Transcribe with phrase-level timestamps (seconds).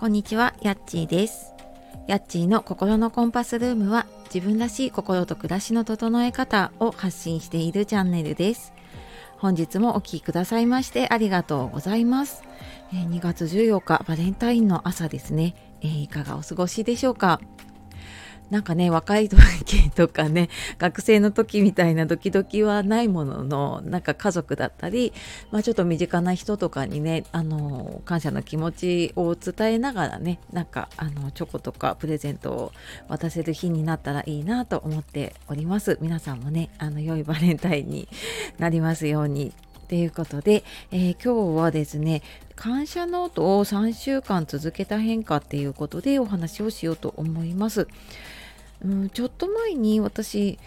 [0.00, 1.52] こんにちは、やっちーです。
[2.06, 8.72] やっちーの心のコンパスルームは自分らしい心と暮らしの整え方を発信しているチャンネルです。
[9.36, 12.42] 本日もお聴きくださいましてありがとうございます。
[12.92, 17.38] 2月14日バレンタインの朝ですね、いかがお過ごしでしょうか？
[18.50, 20.48] なんかね若い時とかね
[20.78, 25.12] 学生の時みたいなドキドキはないもののなんか家族だったり、
[25.50, 32.72] まあ、ちょっと身近な人とかにねあの感謝の気持ちを伝えながらねなんかあのチョコとかプレゼントを
[33.08, 35.98] 渡せる日になったらいいなと思っております。
[36.00, 38.08] 皆さんもねあの良いバレンタインに
[38.58, 39.52] なりますように。
[39.90, 40.62] ということで、
[40.92, 42.22] えー今日はですね
[42.54, 47.88] 感謝ノートを3週間続けた変化っていうことでお話をしようと思います。
[48.84, 50.60] うん、ちょっと前に私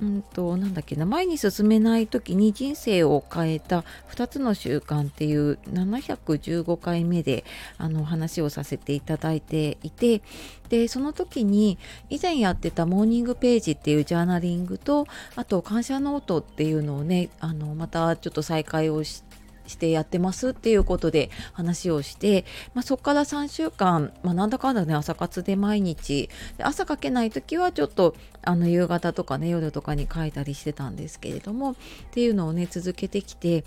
[0.00, 7.44] うんとなんだっけな前に進めない時に人生を変えた2つの習慣っていう715回目で
[7.76, 10.22] あの話をさせていただいていて
[10.68, 19.29] でその時に以前やってたモーニングページっていうジャーナリングとあと感謝ノートっていうのをねあのまたちょっと再開をして
[19.70, 26.28] してやってますっていうことで話をして、まあ、そこから3週間、まあ、なんだかんだね朝活で毎日。
[26.58, 31.74] で朝かけない時はちょっとあの夕方とかね夜とかに書いたりしてたんですけれどもっ
[32.10, 33.64] ていうのをね続けてきて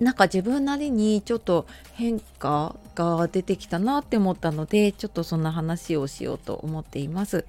[0.00, 7.44] なんか自分なりにちょっと変化が出てきたなって思ったのでちょっとそんな話をしようと思っています。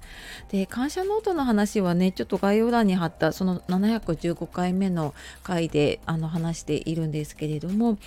[0.49, 5.13] で感謝ノートの話はねちょっと概要欄に貼ったその715回目の
[5.44, 7.97] 回であの話しているんですけれども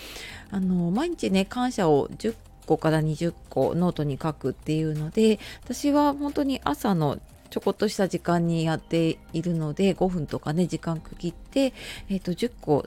[0.51, 2.35] あの毎日ね感謝を10
[2.67, 7.19] 個から20個ノートに書くっていうので私は本当に朝の
[7.51, 11.73] ちょこっとした時間にやっているので5分とかね時間区切って、
[12.09, 12.85] えー、と10個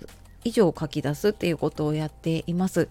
[0.48, 2.90] 以上書き出すっていうことをやっています。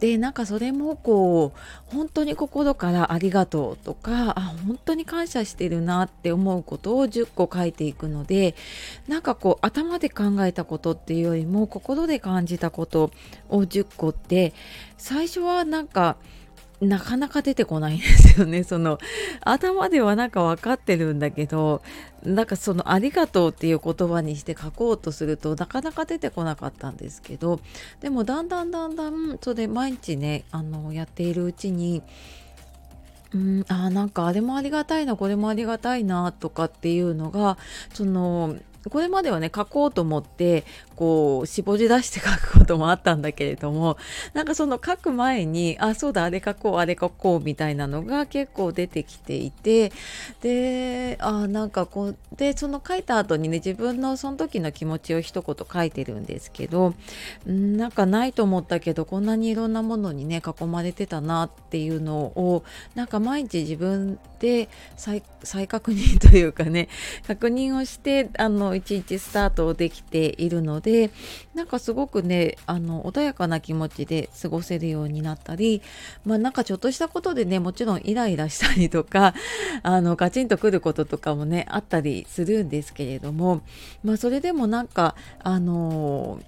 [0.00, 8.54] でなんかそれもこう本当に心からありがとうとかあ本当に感謝してるなって思うことを10個書いていくので
[9.08, 13.10] なんかこう頭で考えたことっていうよりも心で感じたこと
[13.48, 14.52] を10個って
[14.98, 16.16] 最初はなんか
[16.80, 18.62] なかなか出てこないんですよね。
[18.64, 18.98] その
[19.40, 21.82] 頭ではなんか分かってるんだけど
[22.22, 27.60] なんかその「ありがとう」っていう言葉にして書こうとするとなかなか出てこなかったんですけど
[28.00, 32.02] でもだんだんだんだんそれ毎日ねあのやっているうちに
[33.34, 37.58] うん、あなんかあれもありがたいなこれもありがたいなとかっていうのが
[37.92, 38.56] その
[38.90, 40.64] これまではね書こうと思って
[40.96, 43.98] こう絞り出して書くこともあったんだけれども
[44.32, 49.92] なんかその書く前にあそうだあれ書こうあれ書こうみたいなのが結構出てきていて
[50.40, 56.94] であなんかこうでその書いた後にね自分のその時の気持ちを一言書いてるんですけど
[57.48, 62.64] んなんかないと思ったけどこんなにいろんなものにね囲まれてたなっていうのを
[62.94, 66.88] なんか毎日自分で再再確認というかね
[67.26, 71.10] 確認をしてあの一日スタートできているので
[71.54, 75.82] なんかすごくねあの穏やかな気持ちで過ごせるようになったり
[76.24, 79.34] まあなんかちょっとしたことでねもちろんイライラしたりとか
[79.82, 83.62] あのカチンとくることとかもねあったりするんですけれども
[84.04, 86.40] まあそれでもなんかあの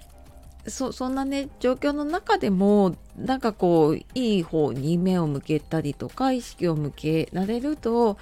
[0.66, 8.18] そそんなね状況の中でもなんかこういい方に目を向けたりとか意識を向けられると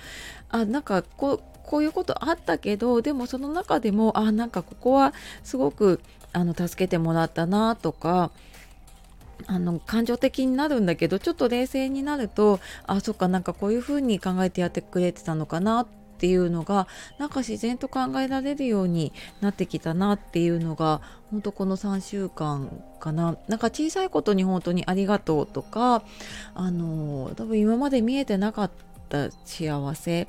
[0.48, 5.12] あなんかこうこういうことあったけどでもその中でもあなんかここは
[5.42, 6.00] すごく
[6.32, 8.30] あの助けてもらったなとか
[9.46, 15.86] あの感情的になるんだけどちょっと冷静になるとあそっかなんかこういうふうに考えてやってくれてたのかなっ
[16.18, 16.88] ていうのが
[17.18, 19.12] なんか自然と考えられるように
[19.42, 23.36] なってきたなっていうのが本当この3週間かな。
[23.48, 26.02] なんか小さいことに本当にありがとうとか
[26.54, 28.70] あの多分今まで見えてなかっ
[29.10, 30.28] た幸せ。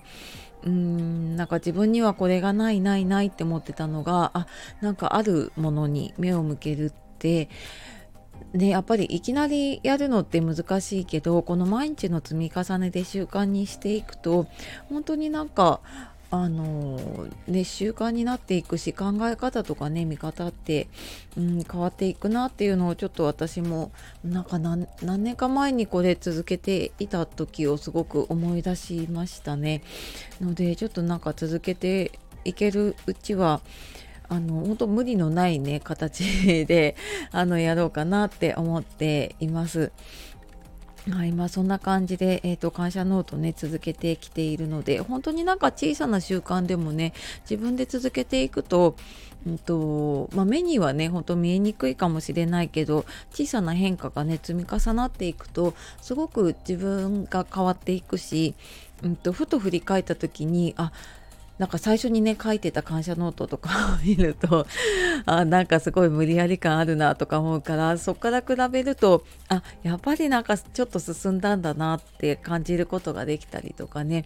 [0.64, 4.48] うーんなんか自分にはこれがないないないって思ってたのがあ
[4.82, 7.50] なんかあるものに目を向けるって
[8.54, 14.48] ね、やっぱりいきなりやるのって難しいけどこの毎日の積み重ねで習慣にしていくと
[14.90, 15.82] 本当になんか
[16.30, 20.88] あのね習慣になっていくし考え方とかね見方って、
[21.38, 23.92] うん、変わっていくなっていうのをちょっと私も
[24.26, 29.84] なんか何年か前にこれ続けていた時をすごく思い出しましたね。
[30.42, 33.62] のでちょっとなんか続けていけるうちは
[34.30, 36.98] あの本当無理のないね形で
[37.32, 39.92] あのやろうかなって思っています。
[41.12, 47.14] はい、まあそんな感じで、えー、と感謝ノートね続けてきているので本当になんか小さな習慣でもね
[47.50, 48.96] 自分で続けていくと
[49.46, 58.56] うんとまあ、目にはねほんと見えにくいかもしれないけど小さな変化がね積み重なっていくとすごく自分が変わっていくし、
[59.04, 60.92] うんと、ふと振り返った時にあ
[61.58, 64.68] なんか最初にね書いてた感謝ノートとかを 見ると
[65.26, 74.26] あなんかすごい無理やり感あるなとか思うからそこから比べるとあやっぱりなんかちょっと進んだんだなって感じることができたりとかね。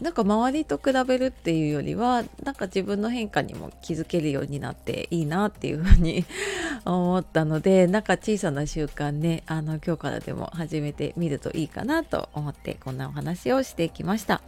[0.00, 6.24] なんか周りと比べるっていうよりはなんか自分の変化にも気づけるようになっていいなっていうふうに
[6.84, 14.40] 思ったのでなんか小さな習慣ねあの今日からでも始めてみるといいかなと思ってこんなお話をしてきました。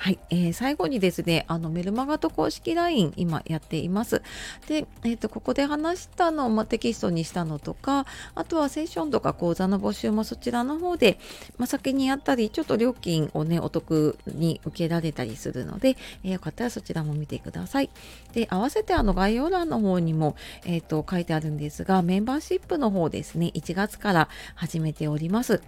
[0.00, 4.22] はい、えー、最後にですね、あのメルマガと公式 LINE 今やっています。
[4.68, 8.06] で、えっ、ー、とここで話したのを、まテキストにしたのとか、
[8.36, 11.18] あとはセッションとか講座の募集もそちらの方で、
[11.58, 17.90] まあ、先にやったり、ちょっと料金をねお得に受けられたりするので、えー、よかったらそちらも見てください。
[18.32, 25.62] で、合わせてあの概要欄の方にもえっ、ー、と書いてあるんですが、メンバーシップの方ですね、1月から始めております。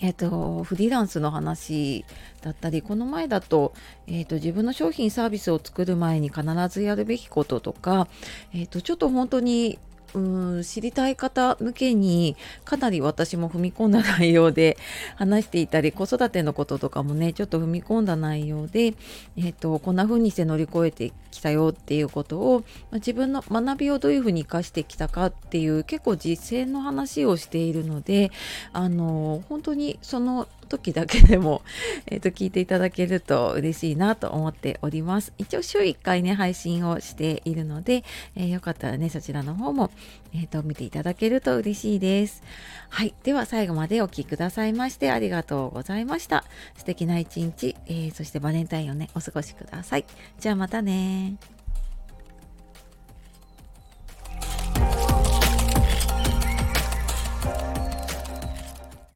[0.00, 2.04] えっ、と、フリーランスの話
[2.42, 3.72] だったり、この前だと、
[4.06, 8.08] えっ、と、自分の商品サービスを作る前に必ずやるべきこととか、
[8.52, 9.78] えっ、と、ちょっと本当に
[10.14, 14.76] うん知りたい方向けにかなり私も踏み込んだ内容で
[15.16, 18.94] 話していたり子育てのこととかもね ちょっと踏み込んだ内容で、
[19.36, 28.30] えーと、こんな風にして乗り越えてきたよっていうことを、ま、自分の学びをどういうふうに生かしてきたかっていう結構実践の話をしているので
[28.72, 31.62] あの本当にその時だけでも、
[32.06, 35.32] えー、と聞いていただけると嬉しいなと思っております。
[35.38, 38.04] 一応週1回ね配信をしているので、
[38.36, 39.90] えー、よかったらねそちらの方も、
[40.34, 42.42] えー、と見ていただけると嬉しいです。
[42.88, 43.14] はい。
[43.22, 46.44] では最後までお聴きくださいましてありがとうございました。
[46.76, 50.04] 素敵な一日、えー、そしてバレンタインをねお過ごしください。
[50.40, 51.53] じゃあまたね